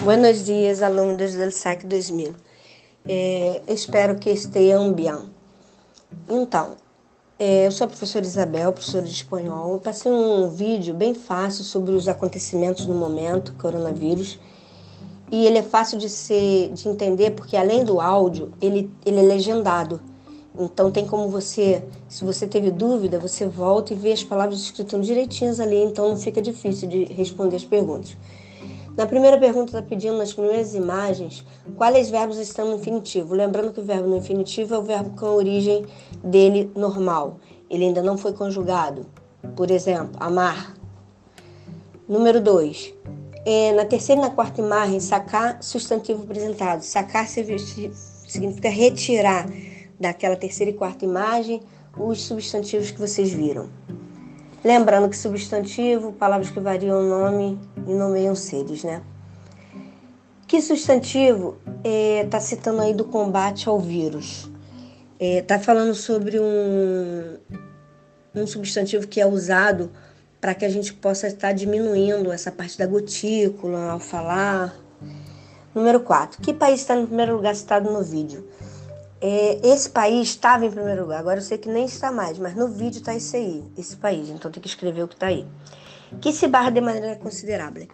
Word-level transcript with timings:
Buenos 0.00 0.44
dias, 0.44 0.80
alunos 0.80 1.34
do 1.34 1.50
SAC 1.50 1.84
2000. 1.84 2.32
É, 3.08 3.62
espero 3.66 4.14
que 4.14 4.30
estejam 4.30 4.92
bem. 4.92 5.12
Então, 6.28 6.76
é, 7.36 7.66
eu 7.66 7.72
sou 7.72 7.84
a 7.84 7.88
professora 7.88 8.24
Isabel, 8.24 8.72
professora 8.72 9.04
de 9.04 9.10
espanhol. 9.10 9.72
Eu 9.72 9.80
passei 9.80 10.10
um 10.10 10.50
vídeo 10.50 10.94
bem 10.94 11.14
fácil 11.14 11.64
sobre 11.64 11.96
os 11.96 12.06
acontecimentos 12.06 12.86
no 12.86 12.94
momento, 12.94 13.52
coronavírus. 13.54 14.38
E 15.32 15.44
ele 15.44 15.58
é 15.58 15.64
fácil 15.64 15.98
de, 15.98 16.08
ser, 16.08 16.70
de 16.72 16.88
entender 16.88 17.32
porque, 17.32 17.56
além 17.56 17.84
do 17.84 18.00
áudio, 18.00 18.52
ele, 18.62 18.88
ele 19.04 19.18
é 19.18 19.22
legendado. 19.22 20.00
Então, 20.56 20.92
tem 20.92 21.04
como 21.06 21.28
você, 21.28 21.82
se 22.08 22.24
você 22.24 22.46
teve 22.46 22.70
dúvida, 22.70 23.18
você 23.18 23.48
volta 23.48 23.92
e 23.92 23.96
vê 23.96 24.12
as 24.12 24.22
palavras 24.22 24.60
escritas 24.60 25.04
direitinhas 25.04 25.58
ali, 25.58 25.82
então 25.82 26.08
não 26.08 26.16
fica 26.16 26.40
difícil 26.40 26.88
de 26.88 27.02
responder 27.06 27.56
as 27.56 27.64
perguntas. 27.64 28.16
Na 28.98 29.06
primeira 29.06 29.38
pergunta 29.38 29.66
está 29.66 29.80
pedindo 29.80 30.18
nas 30.18 30.32
primeiras 30.32 30.74
imagens 30.74 31.46
quais 31.76 32.10
verbos 32.10 32.36
estão 32.36 32.66
no 32.66 32.78
infinitivo. 32.78 33.32
Lembrando 33.32 33.72
que 33.72 33.78
o 33.78 33.84
verbo 33.84 34.08
no 34.08 34.16
infinitivo 34.16 34.74
é 34.74 34.78
o 34.78 34.82
verbo 34.82 35.16
com 35.16 35.24
a 35.24 35.34
origem 35.34 35.86
dele 36.20 36.68
normal. 36.74 37.38
Ele 37.70 37.84
ainda 37.84 38.02
não 38.02 38.18
foi 38.18 38.32
conjugado. 38.32 39.06
Por 39.54 39.70
exemplo, 39.70 40.16
amar. 40.18 40.74
Número 42.08 42.40
2. 42.40 42.92
É, 43.46 43.70
na 43.70 43.84
terceira 43.84 44.20
e 44.20 44.24
na 44.24 44.30
quarta 44.30 44.60
imagem, 44.60 44.98
sacar 44.98 45.62
substantivo 45.62 46.24
apresentado. 46.24 46.82
Sacar 46.82 47.28
significa 47.28 48.68
retirar 48.68 49.48
daquela 50.00 50.34
terceira 50.34 50.72
e 50.72 50.74
quarta 50.74 51.04
imagem 51.04 51.62
os 51.96 52.22
substantivos 52.22 52.90
que 52.90 52.98
vocês 52.98 53.30
viram. 53.30 53.68
Lembrando 54.68 55.08
que 55.08 55.16
substantivo, 55.16 56.12
palavras 56.12 56.50
que 56.50 56.60
variam 56.60 57.00
o 57.00 57.02
nome 57.02 57.58
e 57.86 57.94
nomeiam 57.94 58.34
seres, 58.34 58.84
né? 58.84 59.00
Que 60.46 60.60
substantivo 60.60 61.56
está 61.82 62.36
é, 62.36 62.40
citando 62.40 62.82
aí 62.82 62.92
do 62.92 63.06
combate 63.06 63.66
ao 63.66 63.80
vírus? 63.80 64.46
Está 65.18 65.54
é, 65.54 65.58
falando 65.58 65.94
sobre 65.94 66.38
um, 66.38 67.38
um 68.34 68.46
substantivo 68.46 69.08
que 69.08 69.22
é 69.22 69.26
usado 69.26 69.90
para 70.38 70.52
que 70.54 70.66
a 70.66 70.68
gente 70.68 70.92
possa 70.92 71.28
estar 71.28 71.52
diminuindo 71.52 72.30
essa 72.30 72.52
parte 72.52 72.76
da 72.76 72.86
gotícula 72.86 73.92
ao 73.92 73.98
falar. 73.98 74.76
Número 75.74 76.00
4. 76.00 76.42
Que 76.42 76.52
país 76.52 76.80
está 76.80 76.94
no 76.94 77.06
primeiro 77.06 77.36
lugar 77.36 77.56
citado 77.56 77.90
no 77.90 78.02
vídeo? 78.02 78.46
É, 79.20 79.58
esse 79.66 79.90
país 79.90 80.28
estava 80.28 80.64
em 80.64 80.70
primeiro 80.70 81.02
lugar, 81.02 81.18
agora 81.18 81.38
eu 81.38 81.42
sei 81.42 81.58
que 81.58 81.68
nem 81.68 81.86
está 81.86 82.12
mais, 82.12 82.38
mas 82.38 82.54
no 82.54 82.68
vídeo 82.68 82.98
está 82.98 83.14
esse 83.14 83.36
aí, 83.36 83.64
esse 83.76 83.96
país, 83.96 84.28
então 84.28 84.50
tem 84.50 84.62
que 84.62 84.68
escrever 84.68 85.02
o 85.02 85.08
que 85.08 85.14
está 85.14 85.26
aí. 85.26 85.44
Que 86.20 86.32
se 86.32 86.46
barra 86.46 86.70
de 86.70 86.80
maneira 86.80 87.16
considerável. 87.16 87.88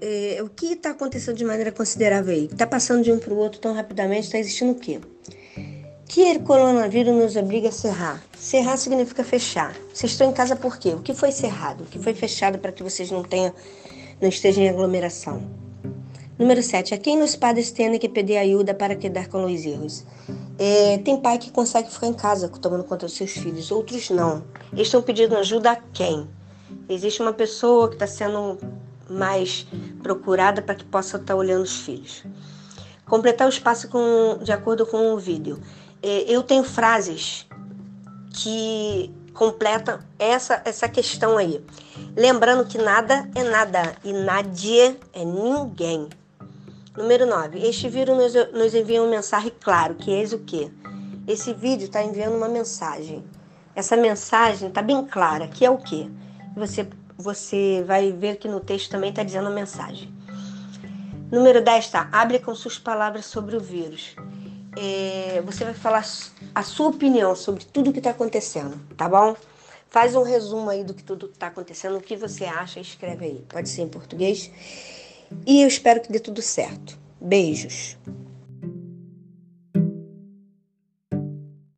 É, 0.00 0.40
o 0.42 0.48
que 0.48 0.72
está 0.72 0.90
acontecendo 0.90 1.36
de 1.36 1.44
maneira 1.44 1.70
considerável 1.70 2.34
aí? 2.34 2.46
Está 2.46 2.66
passando 2.66 3.04
de 3.04 3.12
um 3.12 3.18
para 3.18 3.32
o 3.32 3.36
outro 3.36 3.60
tão 3.60 3.72
rapidamente, 3.72 4.24
está 4.24 4.38
existindo 4.38 4.72
o 4.72 4.74
quê? 4.74 5.00
Que 6.08 6.32
o 6.32 6.40
coronavírus 6.40 7.14
nos 7.14 7.36
obriga 7.36 7.68
a 7.68 7.72
cerrar. 7.72 8.22
Cerrar 8.36 8.76
significa 8.78 9.22
fechar. 9.22 9.76
Vocês 9.94 10.12
estão 10.12 10.30
em 10.30 10.32
casa 10.32 10.56
por 10.56 10.76
quê? 10.78 10.90
O 10.90 11.00
que 11.00 11.14
foi 11.14 11.30
cerrado? 11.30 11.84
O 11.84 11.86
que 11.86 11.98
foi 12.00 12.14
fechado 12.14 12.58
para 12.58 12.72
que 12.72 12.82
vocês 12.82 13.10
não 13.10 13.22
tenham, 13.22 13.52
não 14.20 14.28
estejam 14.28 14.64
em 14.64 14.68
aglomeração? 14.68 15.40
Número 16.38 16.62
7. 16.62 16.94
A 16.94 16.98
quem 16.98 17.16
nos 17.18 17.36
padres 17.36 17.70
têm 17.70 17.98
que 17.98 18.08
pedir 18.08 18.38
ajuda 18.38 18.72
para 18.72 18.96
quedar 18.96 19.28
com 19.28 19.44
os 19.44 19.64
erros? 19.64 20.04
É, 20.58 20.98
tem 20.98 21.16
pai 21.20 21.38
que 21.38 21.52
consegue 21.52 21.88
ficar 21.88 22.08
em 22.08 22.14
casa 22.14 22.48
tomando 22.48 22.82
conta 22.82 23.06
dos 23.06 23.14
seus 23.14 23.30
filhos, 23.30 23.70
outros 23.70 24.10
não. 24.10 24.42
Eles 24.72 24.88
estão 24.88 25.00
pedindo 25.00 25.36
ajuda 25.36 25.70
a 25.70 25.76
quem? 25.76 26.28
Existe 26.88 27.22
uma 27.22 27.32
pessoa 27.32 27.88
que 27.88 27.94
está 27.94 28.08
sendo 28.08 28.58
mais 29.08 29.66
procurada 30.02 30.60
para 30.60 30.74
que 30.74 30.84
possa 30.84 31.16
estar 31.16 31.34
tá 31.34 31.36
olhando 31.36 31.62
os 31.62 31.76
filhos. 31.80 32.24
Completar 33.06 33.46
o 33.46 33.50
espaço 33.50 33.88
com, 33.88 34.38
de 34.42 34.50
acordo 34.50 34.84
com 34.84 35.14
o 35.14 35.18
vídeo. 35.18 35.60
É, 36.02 36.24
eu 36.26 36.42
tenho 36.42 36.64
frases 36.64 37.46
que 38.34 39.14
completam 39.32 40.00
essa, 40.18 40.60
essa 40.64 40.88
questão 40.88 41.38
aí. 41.38 41.64
Lembrando 42.16 42.66
que 42.66 42.76
nada 42.78 43.30
é 43.34 43.44
nada 43.44 43.94
e 44.02 44.12
nadie 44.12 44.98
é 45.12 45.24
ninguém. 45.24 46.08
Número 46.98 47.26
9. 47.26 47.64
Este 47.64 47.88
vírus 47.88 48.16
nos, 48.16 48.52
nos 48.52 48.74
envia 48.74 49.00
uma 49.00 49.08
mensagem 49.08 49.52
claro, 49.60 49.94
que 49.94 50.10
eis 50.10 50.32
o 50.32 50.40
quê? 50.40 50.68
Esse 51.28 51.54
vídeo 51.54 51.84
está 51.84 52.02
enviando 52.02 52.34
uma 52.34 52.48
mensagem. 52.48 53.24
Essa 53.72 53.96
mensagem 53.96 54.68
está 54.68 54.82
bem 54.82 55.06
clara, 55.06 55.46
que 55.46 55.64
é 55.64 55.70
o 55.70 55.78
quê? 55.78 56.10
Você, 56.56 56.88
você 57.16 57.84
vai 57.86 58.10
ver 58.10 58.38
que 58.38 58.48
no 58.48 58.58
texto 58.58 58.90
também 58.90 59.10
está 59.10 59.22
dizendo 59.22 59.46
a 59.46 59.50
mensagem. 59.50 60.12
Número 61.30 61.62
10 61.62 61.84
está, 61.84 62.08
abre 62.10 62.40
com 62.40 62.52
suas 62.52 62.80
palavras 62.80 63.26
sobre 63.26 63.56
o 63.56 63.60
vírus. 63.60 64.16
É, 64.76 65.40
você 65.46 65.64
vai 65.64 65.74
falar 65.74 66.04
a 66.52 66.62
sua 66.64 66.88
opinião 66.88 67.36
sobre 67.36 67.64
tudo 67.64 67.92
que 67.92 67.98
está 67.98 68.10
acontecendo, 68.10 68.76
tá 68.96 69.08
bom? 69.08 69.36
Faz 69.88 70.16
um 70.16 70.24
resumo 70.24 70.68
aí 70.68 70.82
do 70.82 70.94
que 70.94 71.04
tudo 71.04 71.26
está 71.26 71.46
acontecendo, 71.46 71.96
o 71.96 72.00
que 72.00 72.16
você 72.16 72.44
acha, 72.44 72.80
escreve 72.80 73.24
aí. 73.24 73.44
Pode 73.48 73.68
ser 73.68 73.82
em 73.82 73.88
português. 73.88 74.50
E 75.46 75.62
eu 75.62 75.68
espero 75.68 76.00
que 76.00 76.12
dê 76.12 76.18
tudo 76.18 76.42
certo. 76.42 76.98
Beijos. 77.20 77.96